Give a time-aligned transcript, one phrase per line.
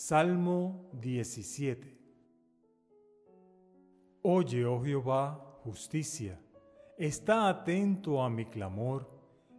[0.00, 1.98] Salmo 17
[4.22, 6.40] Oye, oh Jehová, justicia,
[6.96, 9.10] está atento a mi clamor,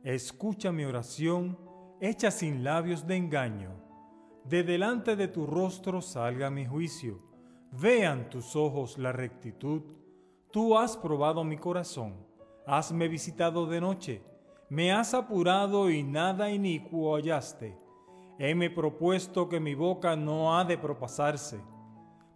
[0.01, 1.59] escucha mi oración,
[1.99, 3.83] hecha sin labios de engaño.
[4.45, 7.19] De delante de tu rostro salga mi juicio,
[7.73, 9.81] vean tus ojos la rectitud.
[10.51, 12.15] Tú has probado mi corazón,
[12.65, 14.23] hasme visitado de noche,
[14.69, 17.88] me has apurado y nada inicuo hallaste
[18.39, 21.61] heme propuesto que mi boca no ha de propasarse.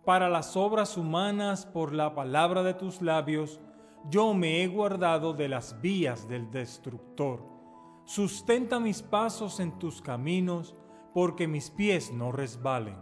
[0.03, 3.61] Para las obras humanas, por la palabra de tus labios,
[4.09, 7.41] yo me he guardado de las vías del destructor.
[8.03, 10.75] Sustenta mis pasos en tus caminos,
[11.13, 12.97] porque mis pies no resbalen.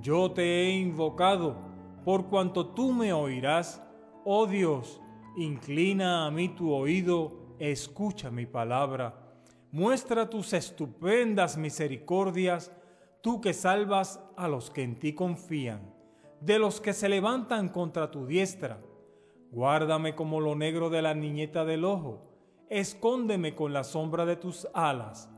[0.00, 1.56] Yo te he invocado,
[2.04, 3.82] por cuanto tú me oirás.
[4.24, 5.00] Oh Dios,
[5.36, 9.29] inclina a mí tu oído, escucha mi palabra
[9.72, 12.72] Muestra tus estupendas misericordias,
[13.20, 15.94] tú que salvas a los que en ti confían,
[16.40, 18.80] de los que se levantan contra tu diestra.
[19.52, 22.30] Guárdame como lo negro de la niñeta del ojo,
[22.68, 25.30] escóndeme con la sombra de tus alas,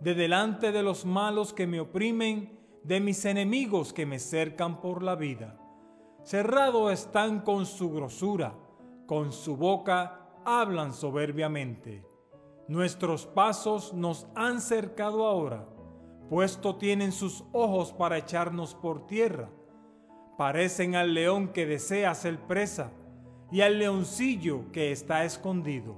[0.00, 5.02] de delante de los malos que me oprimen, de mis enemigos que me cercan por
[5.02, 5.58] la vida.
[6.22, 8.54] Cerrado están con su grosura,
[9.06, 12.09] con su boca hablan soberbiamente.
[12.70, 15.66] Nuestros pasos nos han cercado ahora,
[16.28, 19.50] puesto tienen sus ojos para echarnos por tierra.
[20.38, 22.92] Parecen al león que desea ser presa
[23.50, 25.96] y al leoncillo que está escondido.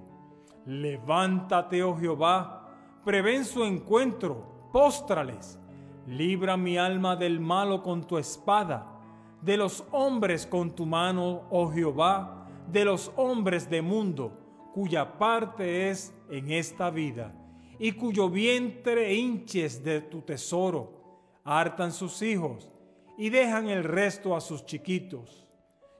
[0.64, 5.58] Levántate, oh Jehová, prevén su encuentro, póstrales.
[6.06, 8.98] Libra mi alma del malo con tu espada,
[9.42, 14.38] de los hombres con tu mano, oh Jehová, de los hombres de mundo
[14.72, 17.34] cuya parte es en esta vida,
[17.78, 21.02] y cuyo vientre hinches de tu tesoro,
[21.44, 22.70] hartan sus hijos
[23.18, 25.46] y dejan el resto a sus chiquitos.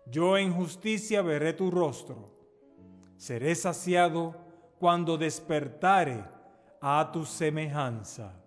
[0.06, 2.32] Yo en justicia veré tu rostro.
[3.18, 4.34] Seré saciado
[4.78, 6.24] cuando despertare
[6.80, 8.41] a tu semejanza.